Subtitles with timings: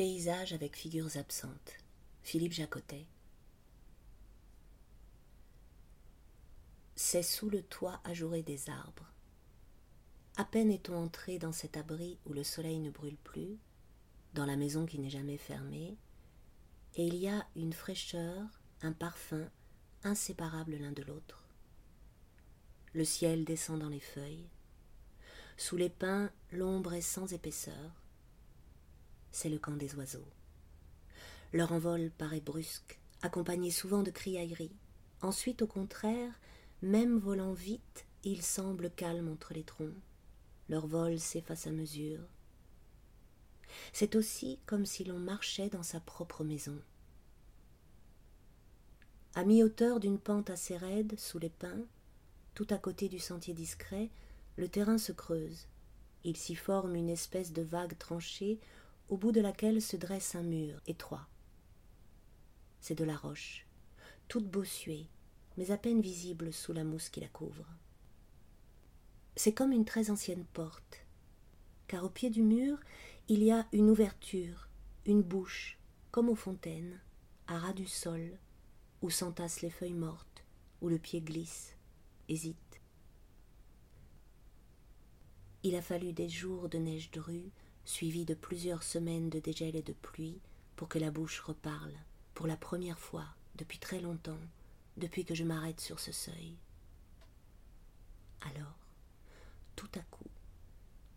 [0.00, 1.74] Paysage avec figures absentes.
[2.22, 3.04] Philippe Jacotet.
[6.96, 9.12] C'est sous le toit ajouré des arbres.
[10.38, 13.58] À peine est-on entré dans cet abri où le soleil ne brûle plus,
[14.32, 15.98] dans la maison qui n'est jamais fermée,
[16.94, 19.50] et il y a une fraîcheur, un parfum
[20.02, 21.44] inséparables l'un de l'autre.
[22.94, 24.48] Le ciel descend dans les feuilles.
[25.58, 28.00] Sous les pins, l'ombre est sans épaisseur
[29.32, 30.26] c'est le camp des oiseaux.
[31.52, 34.76] Leur envol paraît brusque, accompagné souvent de criailleries.
[35.22, 36.32] Ensuite, au contraire,
[36.82, 39.94] même volant vite, ils semblent calmes entre les troncs.
[40.68, 42.20] Leur vol s'efface à mesure.
[43.92, 46.78] C'est aussi comme si l'on marchait dans sa propre maison.
[49.34, 51.84] À mi-hauteur d'une pente assez raide, sous les pins,
[52.54, 54.10] tout à côté du sentier discret,
[54.56, 55.66] le terrain se creuse.
[56.24, 58.58] Il s'y forme une espèce de vague tranchée
[59.10, 61.28] au bout de laquelle se dresse un mur étroit.
[62.80, 63.66] C'est de la roche,
[64.28, 65.08] toute bossuée,
[65.56, 67.66] mais à peine visible sous la mousse qui la couvre.
[69.34, 71.04] C'est comme une très ancienne porte,
[71.88, 72.78] car au pied du mur,
[73.28, 74.68] il y a une ouverture,
[75.04, 75.76] une bouche,
[76.12, 77.00] comme aux fontaines,
[77.48, 78.38] à ras du sol,
[79.02, 80.44] où s'entassent les feuilles mortes,
[80.80, 81.76] où le pied glisse,
[82.28, 82.80] hésite.
[85.64, 87.50] Il a fallu des jours de neige drue
[87.90, 90.40] suivi de plusieurs semaines de dégel et de pluie,
[90.76, 91.92] pour que la bouche reparle,
[92.34, 94.38] pour la première fois, depuis très longtemps,
[94.96, 96.56] depuis que je m'arrête sur ce seuil.
[98.42, 98.78] Alors,
[99.76, 100.30] tout à coup,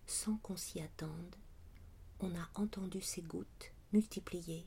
[0.07, 1.35] sans qu'on s'y attende,
[2.19, 4.65] on a entendu ces gouttes multipliées,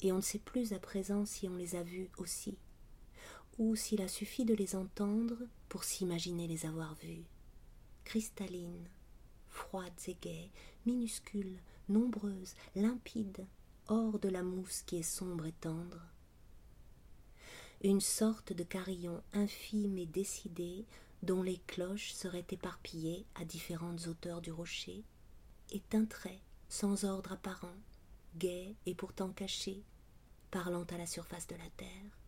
[0.00, 2.56] et on ne sait plus à présent si on les a vues aussi,
[3.58, 5.36] ou s'il a suffi de les entendre
[5.68, 7.26] pour s'imaginer les avoir vues,
[8.04, 8.88] cristallines,
[9.58, 10.50] froides et gaies,
[10.86, 13.46] minuscules, nombreuses, limpides,
[13.88, 16.00] hors de la mousse qui est sombre et tendre.
[17.82, 20.86] Une sorte de carillon infime et décidé
[21.22, 25.02] dont les cloches seraient éparpillées à différentes hauteurs du rocher,
[25.70, 27.76] et un trait sans ordre apparent,
[28.36, 29.82] gai et pourtant caché,
[30.50, 32.18] parlant à la surface de la terre.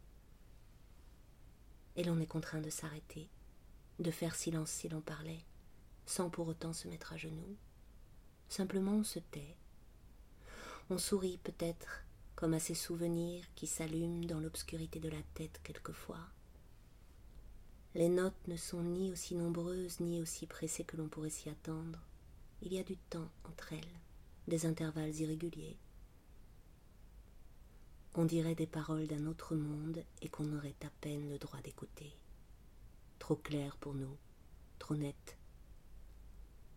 [1.96, 3.28] Et l'on est contraint de s'arrêter,
[3.98, 5.44] de faire silence si l'on parlait
[6.10, 7.56] sans pour autant se mettre à genoux.
[8.48, 9.56] Simplement on se tait.
[10.90, 12.04] On sourit peut-être
[12.34, 16.26] comme à ces souvenirs qui s'allument dans l'obscurité de la tête quelquefois.
[17.94, 22.00] Les notes ne sont ni aussi nombreuses ni aussi pressées que l'on pourrait s'y attendre.
[22.62, 24.00] Il y a du temps entre elles,
[24.48, 25.78] des intervalles irréguliers.
[28.14, 32.12] On dirait des paroles d'un autre monde et qu'on aurait à peine le droit d'écouter.
[33.20, 34.16] Trop clair pour nous,
[34.80, 35.36] trop net,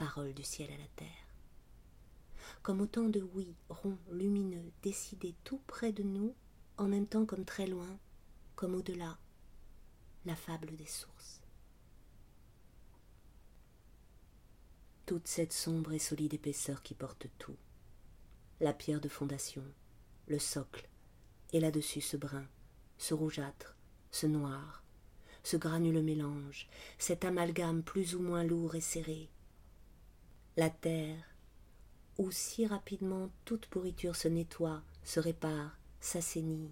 [0.03, 1.07] parole du ciel à la terre.
[2.61, 6.35] Comme autant de oui ronds, lumineux, décidés tout près de nous,
[6.77, 7.97] en même temps comme très loin,
[8.57, 9.17] comme au-delà,
[10.25, 11.41] la fable des sources.
[15.05, 17.57] Toute cette sombre et solide épaisseur qui porte tout,
[18.59, 19.63] la pierre de fondation,
[20.27, 20.89] le socle,
[21.53, 22.45] et là-dessus ce brun,
[22.97, 23.77] ce rougeâtre,
[24.11, 24.83] ce noir,
[25.43, 29.29] ce granuleux mélange, cet amalgame plus ou moins lourd et serré,
[30.55, 31.23] la terre,
[32.17, 36.71] où si rapidement toute pourriture se nettoie, se répare, s'assainit,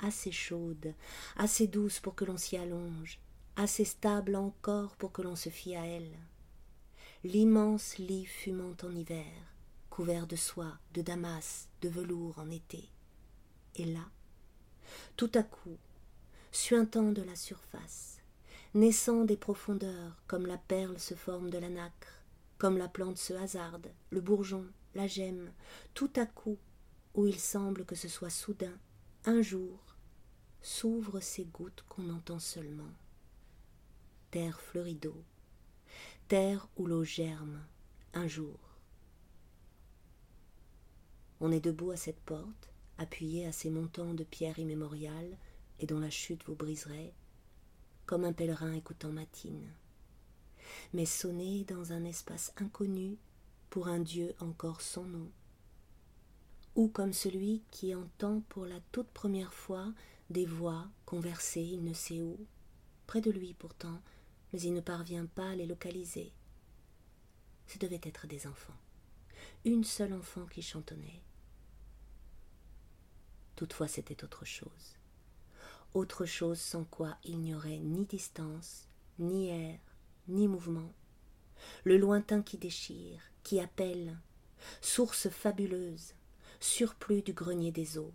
[0.00, 0.94] assez chaude,
[1.36, 3.20] assez douce pour que l'on s'y allonge,
[3.56, 6.16] assez stable encore pour que l'on se fie à elle.
[7.22, 9.54] L'immense lit fumant en hiver,
[9.90, 12.88] couvert de soie, de damas, de velours en été.
[13.76, 14.08] Et là,
[15.16, 15.76] tout à coup,
[16.50, 18.18] suintant de la surface,
[18.74, 22.19] naissant des profondeurs comme la perle se forme de la nacre,
[22.60, 25.50] comme la plante se hasarde, le bourgeon, la gemme,
[25.94, 26.58] tout à coup,
[27.14, 28.78] où il semble que ce soit soudain,
[29.24, 29.96] un jour,
[30.60, 32.92] s'ouvrent ces gouttes qu'on entend seulement.
[34.30, 35.24] Terre fleurie d'eau,
[36.28, 37.64] terre où l'eau germe,
[38.12, 38.58] un jour.
[41.40, 45.38] On est debout à cette porte, appuyé à ces montants de pierres immémoriales
[45.78, 47.14] et dont la chute vous briserait,
[48.04, 49.72] comme un pèlerin écoutant matine
[50.92, 53.18] mais sonner dans un espace inconnu
[53.70, 55.30] pour un Dieu encore sans nom,
[56.74, 59.92] ou comme celui qui entend pour la toute première fois
[60.28, 62.38] des voix converser il ne sait où,
[63.06, 64.00] près de lui pourtant,
[64.52, 66.32] mais il ne parvient pas à les localiser.
[67.66, 68.76] Ce devait être des enfants,
[69.64, 71.22] une seule enfant qui chantonnait.
[73.54, 74.96] Toutefois c'était autre chose,
[75.94, 78.88] autre chose sans quoi il n'y aurait ni distance,
[79.18, 79.78] ni air,
[80.28, 80.92] ni mouvement.
[81.84, 84.18] Le lointain qui déchire, qui appelle,
[84.80, 86.14] source fabuleuse,
[86.60, 88.12] surplus du grenier des eaux.